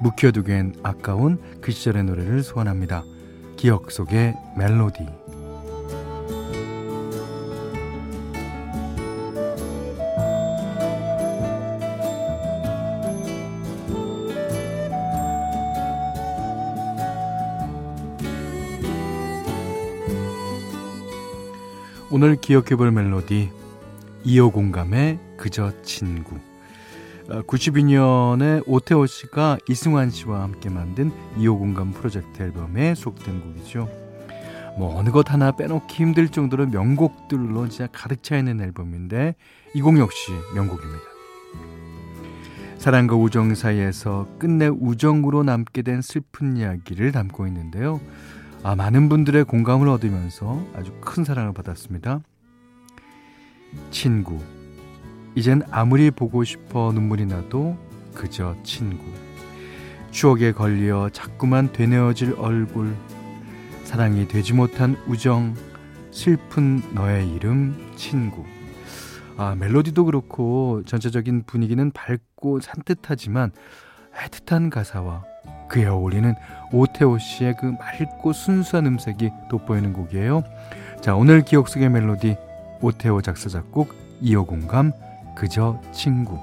[0.00, 3.04] 묵혀두기엔 아까운 그 시절의 노래를 소환합니다.
[3.56, 5.06] 기억 속의 멜로디.
[22.10, 23.50] 오늘 기억해볼 멜로디
[24.24, 26.38] 2호 공감의 그저 친구
[27.28, 33.88] 92년에 어, 오태호 씨가 이승환 씨와 함께 만든 2호 공감 프로젝트 앨범에 수록된 곡이죠.
[34.78, 39.34] 뭐 어느 것 하나 빼놓기 힘들 정도로 명곡들로 진짜 가득 차 있는 앨범인데
[39.74, 41.04] 이 곡 역시 명곡입니다.
[42.78, 48.00] 사랑과 우정 사이에서 끝내 우정으로 남게 된 슬픈 이야기를 담고 있는데요.
[48.62, 52.20] 아, 많은 분들의 공감을 얻으면서 아주 큰 사랑을 받았습니다.
[53.90, 54.40] 친구.
[55.38, 57.78] 이젠 아무리 보고 싶어 눈물이 나도
[58.12, 59.04] 그저 친구.
[60.10, 62.92] 추억에 걸려 자꾸만 되뇌어질 얼굴.
[63.84, 65.54] 사랑이 되지 못한 우정.
[66.10, 68.44] 슬픈 너의 이름 친구.
[69.36, 73.52] 아, 멜로디도 그렇고 전체적인 분위기는 밝고 산뜻하지만
[74.16, 75.22] 애틋한 가사와
[75.68, 76.34] 그에 어울리는
[76.72, 80.42] 오태호 씨의 그 맑고 순수한 음색이 돋보이는 곡이에요.
[81.00, 82.36] 자, 오늘 기억 속의 멜로디
[82.80, 84.90] 오태호 작사 작곡 이호 공감
[85.38, 86.36] 그저 친구.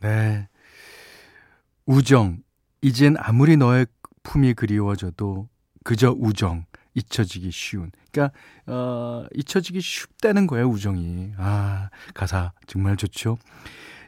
[0.00, 0.48] 네.
[1.86, 2.38] 우정.
[2.82, 3.86] 이젠 아무리 너의
[4.24, 5.48] 품이 그리워져도
[5.84, 6.64] 그저 우정.
[6.94, 7.92] 잊혀지기 쉬운.
[8.10, 11.34] 그러니까 어, 잊혀지기 쉽다는 거예요 우정이.
[11.38, 13.38] 아 가사 정말 좋죠?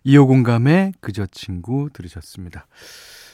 [0.02, 2.66] 이호 공감의 그저 친구 들으셨습니다.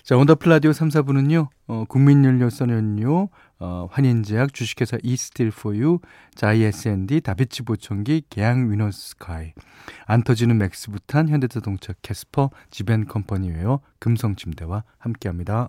[0.03, 3.29] 자, 원더풀 라디오 3, 4부는요, 어, 국민연료 썬연료,
[3.61, 6.01] 어, 환인제약, 주식회사 이스틸포유,
[6.35, 9.53] 자이 S&D, 다비치 보청기, 계양 위너스카이,
[10.07, 15.69] 안 터지는 맥스부탄, 현대자동차 캐스퍼, 지벤컴퍼니웨어, 금성침대와 함께합니다.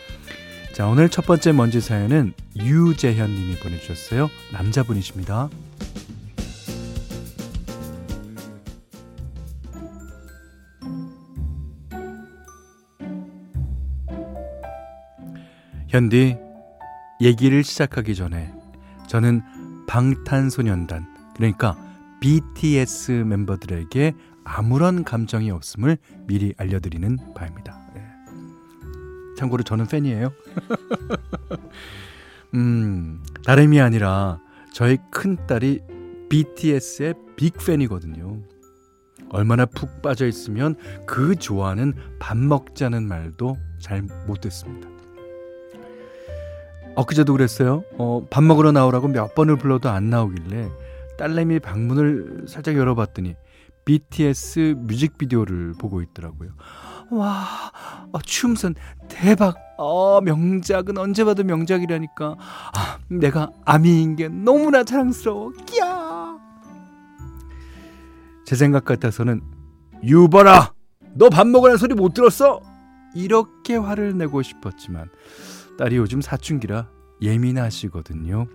[0.73, 4.29] 자, 오늘 첫 번째 먼지 사연은 유재현 님이 보내주셨어요.
[4.53, 5.49] 남자분이십니다.
[15.89, 16.37] 현디,
[17.19, 18.53] 얘기를 시작하기 전에
[19.07, 19.41] 저는
[19.87, 21.75] 방탄소년단, 그러니까
[22.21, 24.13] BTS 멤버들에게
[24.45, 25.97] 아무런 감정이 없음을
[26.27, 27.80] 미리 알려드리는 바입니다.
[29.41, 30.31] 참고로 저는 팬이에요.
[32.53, 34.39] 음, 다름이 아니라
[34.71, 35.79] 저희 큰딸이
[36.29, 38.43] BTS의 빅팬이거든요.
[39.29, 40.75] 얼마나 푹 빠져 있으면
[41.07, 44.87] 그 좋아하는 밥 먹자는 말도 잘 못 듣습니다.
[46.95, 47.83] 엊그제도 그랬어요.
[47.97, 50.69] 어, 밥 먹으러 나오라고 몇 번을 불러도 안 나오길래
[51.17, 53.35] 딸내미 방문을 살짝 열어봤더니
[53.85, 56.51] BTS 뮤직비디오를 보고 있더라고요.
[57.09, 57.45] 와,
[58.11, 58.75] 어, 춤선
[59.07, 59.57] 대박.
[59.77, 62.35] 어, 명작은 언제 봐도 명작이라니까.
[62.39, 65.51] 아, 내가 아미인 게 너무나 자랑스러워.
[65.65, 66.37] 끼야.
[68.45, 69.41] 제 생각 같아서는
[70.03, 70.73] 유버라,
[71.13, 72.61] 너 밥 먹으라는 소리 못 들었어?
[73.15, 75.09] 이렇게 화를 내고 싶었지만
[75.77, 76.87] 딸이 요즘 사춘기라
[77.21, 78.47] 예민하시거든요.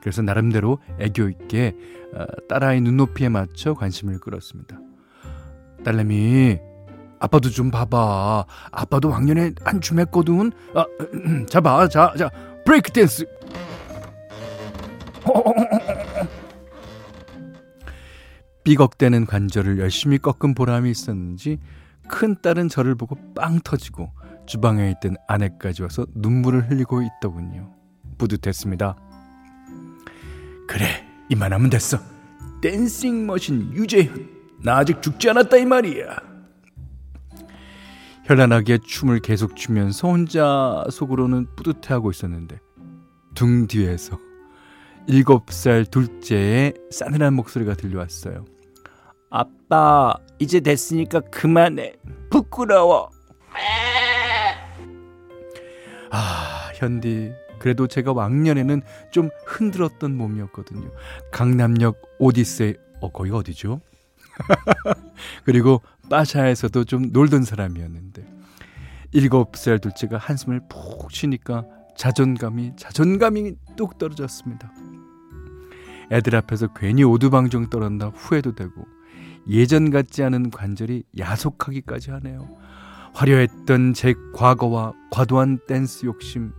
[0.00, 1.76] 그래서 나름대로 애교 있게
[2.14, 4.78] 어, 딸아이 눈높이에 맞춰 관심을 끌었습니다.
[5.84, 6.58] 딸내미
[7.20, 8.46] 아빠도 좀 봐봐.
[8.72, 10.50] 아빠도 왕년에 한춤 했거든.
[10.74, 10.84] 아,
[11.48, 12.28] 자 봐, 자, 자,
[12.64, 13.26] 브레이크 댄스.
[18.64, 21.58] 삐걱대는 관절을 열심히 꺾은 보람이 있었는지
[22.08, 24.10] 큰 딸은 저를 보고 빵 터지고
[24.46, 27.72] 주방에 있던 아내까지 와서 눈물을 흘리고 있더군요.
[28.18, 28.96] 뿌듯했습니다.
[30.66, 30.86] 그래,
[31.28, 31.98] 이만하면 됐어.
[32.62, 34.28] 댄싱 머신 유재현.
[34.62, 36.29] 나 아직 죽지 않았다 이 말이야.
[38.30, 42.60] 현란하게 춤을 계속 추면서 혼자 속으로는 뿌듯해하고 있었는데
[43.34, 44.20] 등 뒤에서
[45.08, 48.44] 일곱 살 둘째의 싸늘한 목소리가 들려왔어요.
[49.30, 51.94] 아빠, 이제 됐으니까 그만해.
[52.30, 53.10] 부끄러워.
[56.12, 57.32] 아, 현디.
[57.58, 60.88] 그래도 제가 왕년에는 좀 흔들었던 몸이었거든요.
[61.32, 63.80] 강남역 오디세이, 어, 거기가 어디죠?
[65.44, 68.26] 그리고 빠샤에서도 좀 놀던 사람이었는데,
[69.12, 71.64] 일곱 살 둘째가 한숨을 푹 쉬니까
[71.96, 74.72] 자존감이, 자존감이 뚝 떨어졌습니다.
[76.12, 78.86] 애들 앞에서 괜히 오두방정 떨었나 후회도 되고,
[79.48, 82.48] 예전 같지 않은 관절이 야속하기까지 하네요.
[83.14, 86.52] 화려했던 제 과거와 과도한 댄스 욕심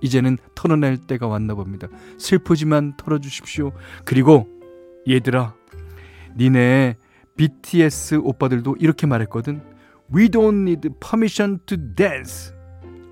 [0.00, 1.88] 이제는 털어낼 때가 왔나 봅니다.
[2.18, 3.72] 슬프지만 털어주십시오.
[4.04, 4.46] 그리고
[5.08, 5.54] 얘들아,
[6.36, 6.96] 니네
[7.36, 9.62] BTS 오빠들도 이렇게 말했거든.
[10.14, 12.52] We don't need permission to dance.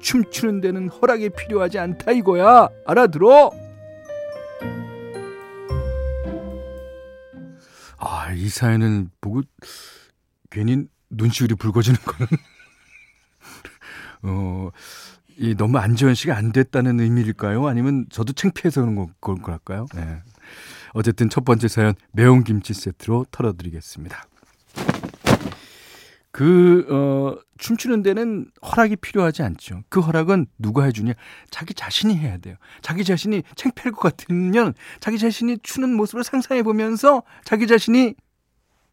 [0.00, 2.68] 춤추는 데는 허락이 필요하지 않다 이거야.
[2.86, 3.50] 알아들어?
[7.98, 9.42] 아, 이 사연을 보고
[10.50, 12.28] 괜히 눈시울이 붉어지는 거는
[14.22, 14.70] 어,
[15.38, 17.66] 이 너무 안지원 씨가 안 됐다는 의미일까요?
[17.66, 19.86] 아니면 저도 창피해서 그런 거, 그런 걸까요?
[19.94, 20.22] 네.
[20.94, 24.24] 어쨌든 첫 번째 사연 매운 김치 세트로 털어드리겠습니다.
[26.30, 29.82] 그, 어, 춤추는 데는 허락이 필요하지 않죠.
[29.88, 31.12] 그 허락은 누가 해주냐?
[31.50, 32.56] 자기 자신이 해야 돼요.
[32.82, 38.14] 자기 자신이 창피할 것 같으면 자기 자신이 추는 모습을 상상해 보면서 자기 자신이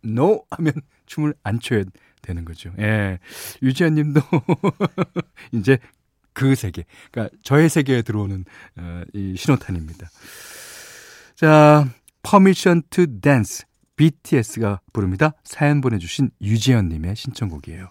[0.05, 0.73] no 하면
[1.07, 1.83] 춤을 안 춰야
[2.21, 2.71] 되는 거죠.
[2.77, 3.17] 예.
[3.63, 4.21] 유지현 님도
[5.53, 5.79] 이제
[6.33, 8.45] 그 세계, 그러니까 저의 세계에 들어오는
[8.77, 10.09] 어, 이 신호탄입니다.
[11.41, 11.87] 자,
[12.21, 13.65] Permission to Dance
[13.95, 15.31] BTS가 부릅니다.
[15.43, 17.89] 사연 보내주신 유재현 님의 신청곡이에요.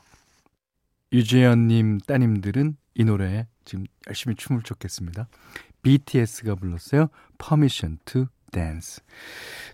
[1.12, 5.26] 유재현 님 따님들은 이 노래에 지금 열심히 춤을 췄겠습니다.
[5.82, 7.08] BTS가 불렀어요.
[7.38, 9.02] Permission to Dance.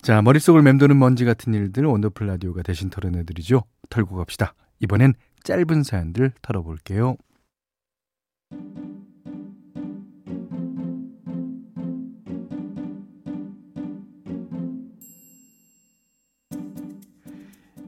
[0.00, 3.62] 자, 머릿속을 맴도는 먼지 같은 일들 원더풀 라디오가 대신 털어내드리죠.
[3.90, 4.54] 털고 갑시다.
[4.80, 5.12] 이번엔
[5.42, 7.18] 짧은 사연들 털어볼게요.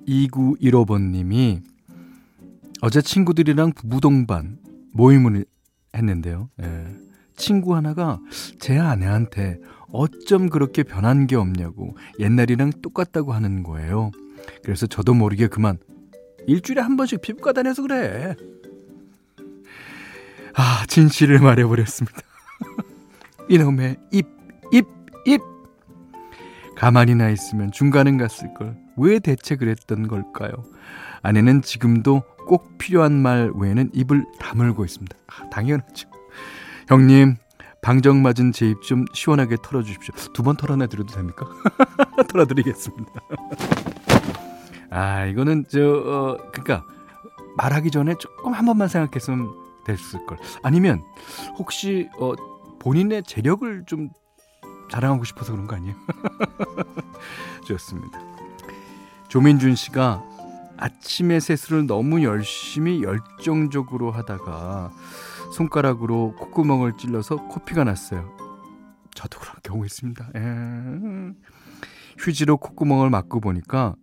[0.08, 1.60] 이구일오번님이
[2.80, 4.58] 어제 친구들이랑 무동반
[4.92, 5.44] 모임을
[5.94, 6.48] 했는데요.
[6.62, 6.86] 예.
[7.36, 8.18] 친구 하나가
[8.58, 9.58] 제 아내한테
[9.92, 14.10] 어쩜 그렇게 변한 게 없냐고 옛날이랑 똑같다고 하는 거예요.
[14.64, 15.76] 그래서 저도 모르게 그만
[16.46, 18.34] 일주일에 한 번씩 피부과 다녀서 그래.
[20.54, 22.18] 아, 진실을 말해버렸습니다.
[23.50, 24.26] 이놈의 입,
[24.72, 24.86] 입,
[25.26, 25.40] 입!
[26.76, 28.87] 가만히나 있으면 중간은 갔을 걸.
[28.98, 30.52] 왜 대체 그랬던 걸까요?
[31.22, 35.16] 아내는 지금도 꼭 필요한 말 외에는 입을 다물고 있습니다.
[35.26, 36.08] 아, 당연하죠.
[36.88, 37.36] 형님,
[37.82, 40.14] 방정 맞은 제 입 좀 시원하게 털어주십시오.
[40.32, 41.46] 두 번 털어내 드려도 됩니까?
[42.28, 43.12] 털어드리겠습니다.
[44.90, 46.84] 아, 이거는 저, 어, 그니까
[47.56, 49.48] 말하기 전에 조금 한 번만 생각했으면
[49.84, 50.38] 됐을 걸.
[50.62, 51.02] 아니면
[51.58, 52.32] 혹시 어,
[52.78, 54.08] 본인의 재력을 좀
[54.90, 55.94] 자랑하고 싶어서 그런 거 아니에요?
[57.66, 58.18] 좋습니다.
[59.28, 60.24] 조민준 씨가
[60.78, 64.90] 아침에 세수를 너무 열심히 열정적으로 하다가
[65.54, 68.36] 손가락으로 콧구멍을 찔러서 코피가 났어요.
[69.14, 70.30] 저도 그런 경우 있습니다.
[70.34, 70.40] 에...
[70.40, 71.32] 예.
[72.18, 73.94] 휴지로 콧구멍을 막고 보니까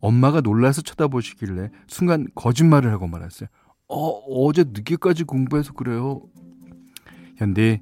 [0.00, 3.48] 엄마가 놀라서 쳐다보시길래 순간 거짓말을 하고 말았어요.
[3.88, 3.96] 어,
[4.46, 6.22] 어제 늦게까지 공부해서 그래요.
[7.36, 7.80] 현디,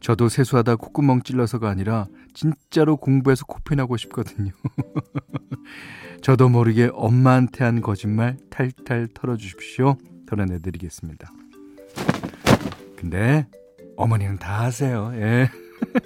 [0.00, 4.52] 저도 세수하다 콧구멍 찔러서가 아니라 진짜로 공부해서 코피 나고 싶거든요.
[6.22, 9.96] 저도 모르게 엄마한테 한 거짓말 탈탈 털어주십시오.
[10.26, 11.30] 털어내드리겠습니다.
[12.96, 13.46] 근데
[13.96, 15.10] 어머니는 다 하세요.
[15.14, 15.48] 예.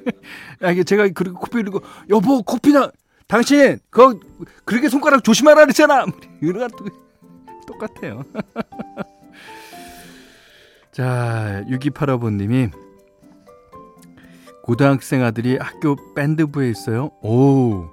[0.63, 1.81] 아, 이게 제가 그리고 코피 흘리고
[2.11, 2.91] 여보 코피나
[3.27, 4.21] 당신 그
[4.65, 6.07] 그렇게 손가락 조심하라 그랬잖아.
[6.41, 6.85] 이런 거
[7.67, 8.25] 똑같아요.
[10.93, 12.71] 자, 6285번님이
[14.63, 17.11] 고등학생 아들이 학교 밴드부에 있어요.
[17.21, 17.91] 오,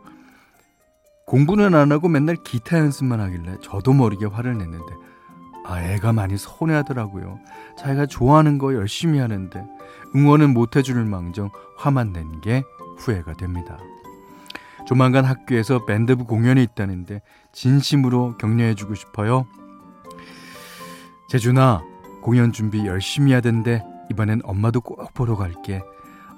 [1.31, 4.93] 공부는 안 하고 맨날 기타 연습만 하길래 저도 모르게 화를 냈는데
[5.63, 7.39] 아, 애가 많이 서운해하더라고요.
[7.77, 9.65] 자기가 좋아하는 거 열심히 하는데
[10.13, 12.63] 응원은 못 해줄 망정 화만 낸 게
[12.97, 13.77] 후회가 됩니다.
[14.85, 17.21] 조만간 학교에서 밴드부 공연이 있다는데
[17.53, 19.47] 진심으로 격려해주고 싶어요.
[21.29, 21.81] 재준아,
[22.21, 23.85] 공연 준비 열심히 된대.
[24.11, 25.81] 이번엔 엄마도 꼭 보러 갈게.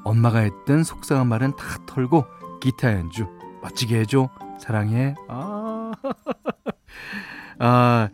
[0.03, 2.25] 엄마가 했던 속상한 말은 다 털고
[2.62, 3.25] 기타 연주
[3.63, 4.29] 멋지게 해줘.
[4.63, 5.13] 사랑해.
[5.27, 5.91] 아,
[7.60, 8.10] 아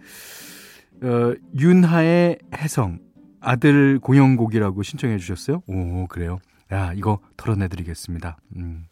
[1.03, 2.97] 어, 윤하의 해성
[3.39, 5.61] 아들 공연곡이라고 신청해 주셨어요.
[5.67, 6.39] 오 그래요.
[6.71, 8.37] 야 이거 털어내드리겠습니다.
[8.57, 8.87] 음.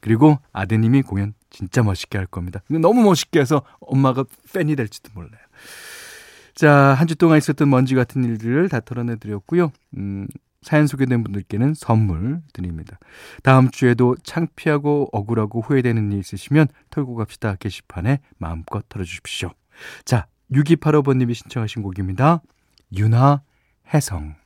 [0.00, 2.60] 그리고 아드님이 공연 진짜 멋있게 할 겁니다.
[2.68, 5.42] 너무 멋있게 해서 엄마가 팬이 될지도 몰라요.
[6.54, 9.72] 자, 한 주 동안 있었던 먼지 같은 일들을 다 털어내드렸고요.
[9.96, 10.28] 음,
[10.62, 12.98] 사연 소개된 분들께는 선물 드립니다.
[13.42, 19.50] 다음 주에도 창피하고 억울하고 후회되는 일 있으시면 털고 갑시다 게시판에 마음껏 털어주십시오.
[20.04, 22.42] 자, 6285번님이 신청하신 곡입니다.
[22.96, 23.42] 윤하
[23.92, 24.41] 해성.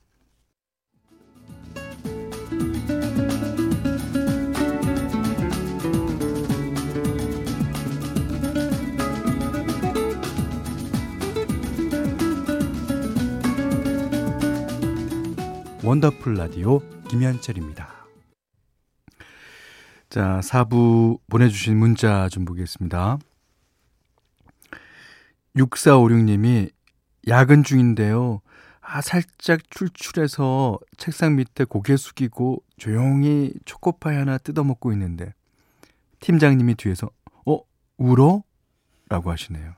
[15.86, 17.88] 원더풀 라디오 김현철입니다.
[20.10, 23.18] 자, 4부 보내주신 문자 좀 보겠습니다.
[25.54, 26.72] 6456님이
[27.28, 28.40] 야근 중인데요.
[28.80, 35.34] 아, 살짝 출출해서 책상 밑에 고개 숙이고 조용히 초코파이 하나 뜯어먹고 있는데
[36.18, 37.10] 팀장님이 뒤에서
[37.46, 37.60] 어?
[37.96, 38.42] 울어?
[39.08, 39.74] 라고 하시네요.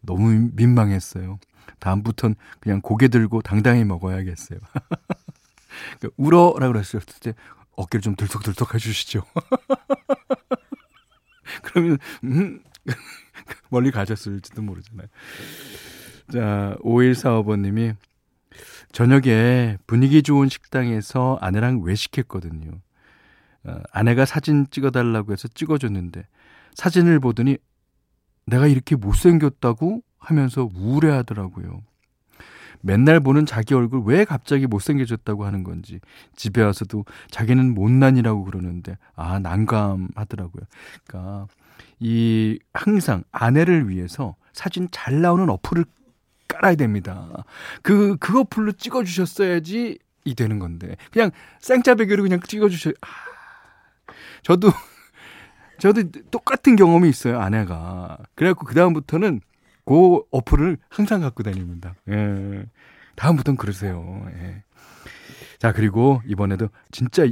[0.00, 1.38] 너무 민망했어요.
[1.78, 4.58] 다음부턴 그냥 고개 들고 당당히 먹어야겠어요.
[6.00, 7.34] 그 울어라고 그랬을 때
[7.76, 9.22] 어깨를 좀 들썩들썩 해주시죠.
[11.62, 12.60] 그러면 음
[13.70, 15.06] 멀리 가셨을지도 모르잖아요.
[16.32, 17.96] 자 5145번님이
[18.92, 22.80] 저녁에 분위기 좋은 식당에서 아내랑 외식했거든요.
[23.64, 26.26] 어, 아내가 사진 찍어달라고 해서 찍어줬는데
[26.74, 27.58] 사진을 보더니
[28.46, 31.82] 내가 이렇게 못생겼다고 하면서 우울해하더라고요.
[32.86, 36.00] 맨날 보는 자기 얼굴 왜 갑자기 못생겨졌다고 하는 건지
[36.36, 40.62] 집에 와서도 자기는 못난이라고 그러는데 아 난감하더라고요.
[41.06, 41.48] 그러니까
[41.98, 45.84] 이 항상 아내를 위해서 사진 잘 나오는 어플을
[46.48, 47.44] 깔아야 됩니다.
[47.82, 50.96] 그, 그 어플로 찍어 주셨어야지 이 되는 건데.
[51.12, 52.90] 그냥 생짜배기로 그냥 찍어 주셔.
[53.00, 53.06] 아,
[54.42, 54.70] 저도,
[55.78, 58.18] 저도 똑같은 경험이 있어요, 아내가.
[58.34, 59.40] 그래갖고 그 다음부터는
[59.86, 61.94] 그 어플을 항상 갖고 다닙니다.
[62.10, 62.66] 예.
[63.14, 64.26] 다음부터는 그러세요.
[64.34, 64.62] 예.
[65.58, 67.24] 자, 그리고 이번에도 진짜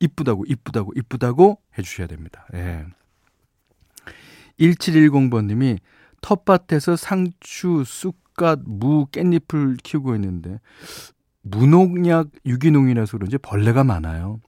[0.00, 2.46] 이쁘다고, 이쁘다고, 이쁘다고 해주셔야 됩니다.
[2.54, 2.86] 예.
[4.58, 5.78] 1710번님이
[6.22, 10.60] 텃밭에서 상추, 쑥갓, 무, 깻잎을 키우고 있는데
[11.42, 14.40] 무농약 유기농이라서 그런지 벌레가 많아요.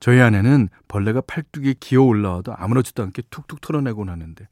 [0.00, 4.48] 저희 아내는 벌레가 팔뚝에 기어 올라와도 아무렇지도 않게 툭툭 털어내곤 하는데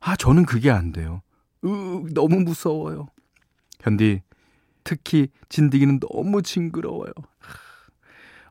[0.00, 1.20] 아 저는 그게 안 돼요.
[1.64, 3.08] 으, 너무 무서워요.
[3.80, 4.22] 현디,
[4.84, 7.12] 특히 진드기는 너무 징그러워요.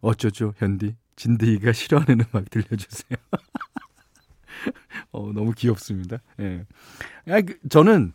[0.01, 0.95] 어쩌죠, 현디?
[1.15, 3.17] 진드기가 싫어하는 음악 들려주세요.
[5.11, 6.17] 어, 너무 귀엽습니다.
[6.39, 6.65] 예.
[7.27, 8.13] 아, 그, 저는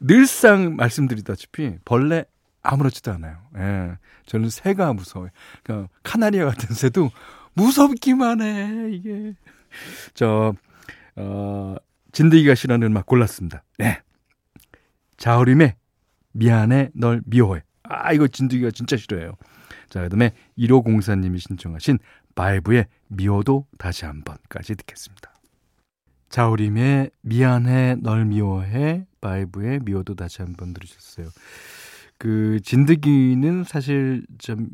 [0.00, 2.24] 늘상 말씀드리다시피 벌레
[2.62, 3.38] 아무렇지도 않아요.
[3.56, 3.96] 예.
[4.26, 5.30] 저는 새가 무서워요.
[5.62, 7.10] 그러니까 카나리아 같은 새도
[7.54, 9.34] 무섭기만 해, 이게.
[10.14, 10.54] 저,
[11.16, 11.76] 어,
[12.12, 13.64] 진드기가 싫어하는 음악 골랐습니다.
[13.78, 14.00] 네.
[15.16, 15.74] 자우림의
[16.32, 17.62] 미안해 널 미워해.
[17.82, 19.34] 아 이거 진드기가 진짜 싫어해요.
[19.88, 21.98] 자 그다음에 1504님이 신청하신
[22.34, 25.32] 바이브의 미워도 다시 한번까지 듣겠습니다.
[26.28, 31.28] 자우림의 미안해 널 미워해 바이브의 미워도 다시 한번 들으셨어요.
[32.18, 34.68] 그 진드기는 사실 좀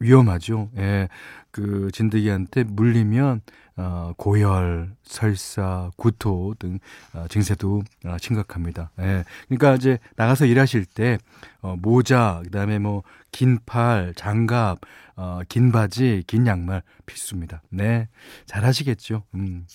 [0.00, 0.70] 위험하죠.
[0.76, 1.08] 예.
[1.50, 3.42] 그 진드기한테 물리면
[3.80, 6.78] 어, 고열, 설사, 구토 등
[7.14, 8.90] 어, 증세도 어, 심각합니다.
[9.00, 9.24] 예.
[9.48, 11.18] 그러니까 이제 나가서 일하실 때
[11.62, 14.80] 어, 모자, 그다음에 뭐 긴 팔, 장갑,
[15.16, 17.62] 어, 긴 바지, 긴 양말 필수입니다.
[17.70, 18.08] 네.
[18.46, 19.24] 잘 하시겠죠.
[19.34, 19.66] 음.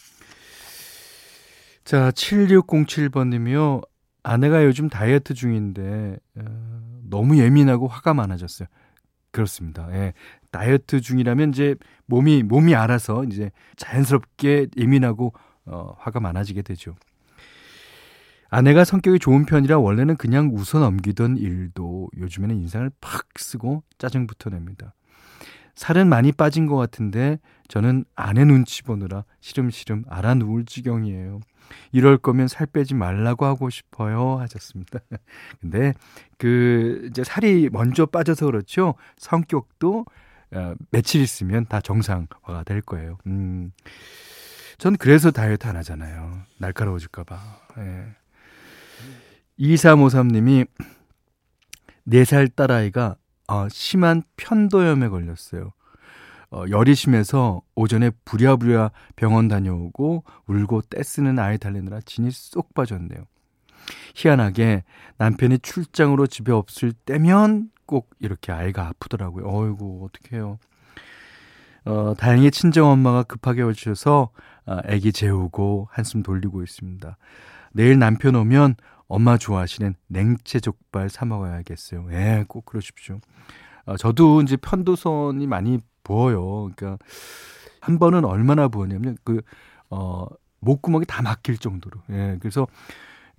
[1.84, 3.82] 자, 7607번 님이요.
[4.24, 8.68] 아내가 요즘 다이어트 중인데 어, 너무 예민하고 화가 많아졌어요.
[9.36, 9.90] 그렇습니다.
[9.92, 10.14] 예.
[10.52, 11.76] 다이어트 중이라면 이제
[12.06, 15.34] 몸이 몸이 알아서 이제 자연스럽게 예민하고
[15.66, 16.96] 어, 화가 많아지게 되죠.
[18.50, 24.94] 아내가 성격이 좋은 편이라 원래는 그냥 웃어 넘기던 일도 요즘에는 인상을 팍 쓰고 짜증부터 냅니다.
[25.76, 27.38] 살은 많이 빠진 것 같은데
[27.68, 31.42] 저는 아내 눈치 보느라 시름시름 알아 누울 지경이에요.
[31.92, 34.38] 이럴 거면 살 빼지 말라고 하고 싶어요.
[34.40, 35.00] 하셨습니다.
[35.62, 35.94] 근데
[36.38, 38.96] 그 이제 살이 먼저 빠져서 그렇죠.
[39.18, 40.06] 성격도
[40.52, 43.18] 어, 며칠 있으면 다 정상화가 될 거예요.
[43.28, 43.72] 음.
[44.78, 46.42] 전 그래서 다이어트 안 하잖아요.
[46.60, 47.40] 날카로워질까봐.
[47.80, 48.06] 예.
[49.60, 50.68] 2353님이
[52.08, 53.16] 4살 딸아이가
[53.48, 55.72] 어, 심한 편도염에 걸렸어요.
[56.52, 63.26] 어, 열이 심해서 오전에 부랴부랴 병원 다녀오고 울고 떼쓰는 아이 달래느라 진이 쏙 빠졌네요.
[64.16, 64.84] 희한하게
[65.18, 69.46] 남편이 출장으로 집에 없을 때면 꼭 이렇게 아이가 아프더라고요.
[69.48, 70.58] 어이구, 어떡해요.
[71.86, 74.30] 어, 다행히 친정 엄마가 급하게 오셔서
[74.66, 77.18] 아, 애기 재우고 한숨 돌리고 있습니다.
[77.74, 78.76] 내일 남편 오면
[79.08, 82.08] 엄마 좋아하시는 냉채 족발 사 먹어야겠어요.
[82.12, 83.20] 예, 꼭 그러십시오.
[83.86, 86.72] 어, 저도 이제 편도선이 많이 부어요.
[86.76, 86.98] 그러니까
[87.82, 89.42] 한 번은 얼마나 부었냐면 그
[89.90, 90.26] 어,
[90.62, 92.00] 목구멍이 다 막힐 정도로.
[92.12, 92.68] 예, 그래서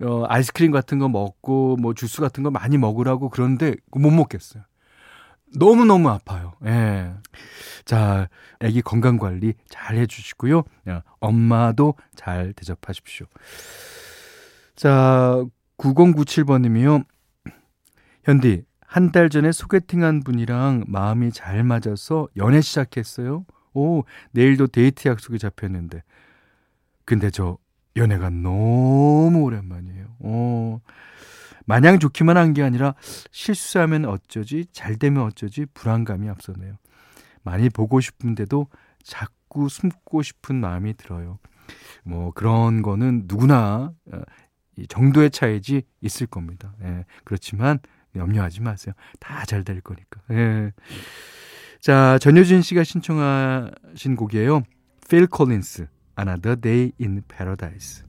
[0.03, 4.63] 어, 아이스크림 같은 거 먹고 뭐 주스 같은 거 많이 먹으라고 그런데 못 먹겠어요.
[5.57, 6.53] 너무 너무 아파요.
[6.65, 7.13] 예.
[7.85, 8.27] 자,
[8.59, 10.63] 아기 건강 관리 잘 해주시고요.
[11.19, 13.25] 엄마도 잘 대접하십시오.
[14.75, 15.43] 자,
[15.77, 17.05] 9097번님이요.
[18.25, 23.45] 현디, 한 달 전에 소개팅한 분이랑 마음이 잘 맞아서 연애 시작했어요.
[23.73, 26.03] 오, 내일도 데이트 약속이 잡혔는데.
[27.05, 27.57] 근데 저
[27.97, 30.07] 연애가 너무 오랜만이에요.
[30.19, 30.79] 어,
[31.65, 32.95] 마냥 좋기만 한 게 아니라
[33.31, 36.75] 실수하면 어쩌지, 잘 되면 어쩌지 불안감이 앞서네요.
[37.43, 38.67] 많이 보고 싶은데도
[39.03, 41.39] 자꾸 숨고 싶은 마음이 들어요.
[42.03, 44.21] 뭐 그런 거는 누구나 어,
[44.77, 46.73] 이 정도의 차이지 있을 겁니다.
[46.83, 47.79] 예, 그렇지만
[48.17, 48.93] 염려하지 마세요.
[49.19, 50.21] 다 잘 될 거니까.
[50.31, 50.71] 예.
[51.79, 54.63] 자, 전효진 씨가 신청하신 곡이에요.
[55.07, 55.85] Phil Collins,
[56.19, 58.03] Another Day in Paradise.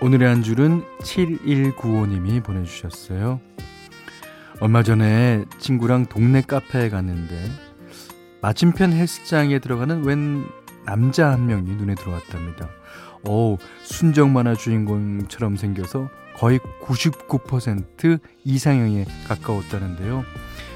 [0.00, 3.40] 오늘의 한 줄은 7195님이 보내주셨어요.
[4.58, 7.36] 얼마 전에 친구랑 동네 카페에 갔는데
[8.40, 10.46] 맞은편 헬스장에 들어가는 웬
[10.86, 12.70] 남자 한 명이 눈에 들어왔답니다.
[13.24, 20.24] 오, 순정 만화 주인공처럼 생겨서 거의 99% 이상형에 가까웠다는데요.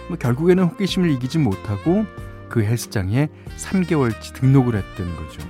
[0.09, 2.05] 뭐 결국에는 호기심을 이기지 못하고
[2.51, 5.40] 그 헬스장에 3개월치 등록을 했던 거죠.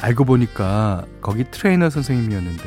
[0.00, 2.62] 알고 보니까 거기 트레이너 선생님이었는데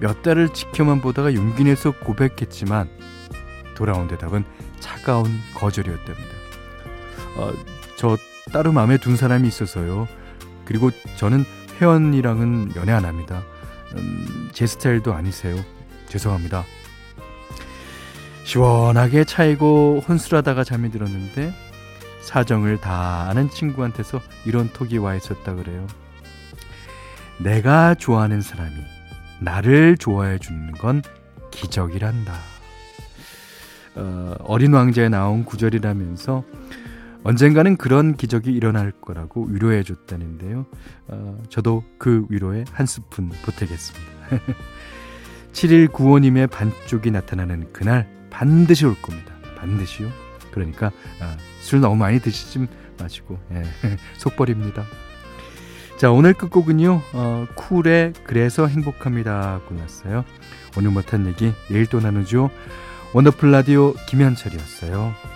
[0.00, 2.88] 몇 달을 지켜만 보다가 용기 내서 고백했지만
[3.74, 4.44] 돌아온 대답은
[4.80, 6.28] 차가운 거절이었답니다.
[7.36, 7.52] 어,
[7.96, 8.16] 저
[8.52, 10.08] 따로 마음에 둔 사람이 있어서요.
[10.64, 11.44] 그리고 저는
[11.80, 13.42] 회원이랑은 연애 안 합니다.
[13.94, 15.56] 음, 제 스타일도 아니세요.
[16.08, 16.64] 죄송합니다.
[18.44, 21.54] 시원하게 차이고 혼술하다가 잠이 들었는데
[22.22, 25.86] 사정을 다 아는 친구한테서 이런 톡이 와 있었다 그래요.
[27.38, 28.74] 내가 좋아하는 사람이
[29.40, 31.02] 나를 좋아해 주는 건
[31.50, 32.51] 기적이란다.
[33.94, 36.44] 어, 어린 왕자에 나온 구절이라면서
[37.24, 40.66] 언젠가는 그런 기적이 일어날 거라고 위로해 줬다는데요.
[41.08, 44.06] 어, 저도 그 위로에 한 스푼 보태겠습니다.
[45.52, 49.32] 7195님의 반쪽이 나타나는 그날 반드시 올 겁니다.
[49.56, 50.08] 반드시요.
[50.50, 52.66] 그러니까 아, 술 너무 많이 드시지
[52.98, 53.62] 마시고 예,
[54.18, 54.84] 속벌입니다.
[55.98, 59.60] 자, 오늘 끝곡은요, 어, 쿨의 그래서 행복합니다.
[59.68, 60.24] 골랐어요.
[60.76, 62.50] 오늘 못한 얘기 내일 또 나누죠.
[63.14, 65.31] 원더풀 라디오 김현철이었어요.